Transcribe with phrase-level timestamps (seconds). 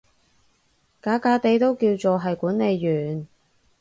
[0.99, 3.27] 假假地都叫做係管理員